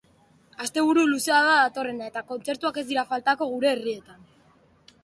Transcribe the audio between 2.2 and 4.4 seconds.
kontzertuak ez dira faltako gure herrietan.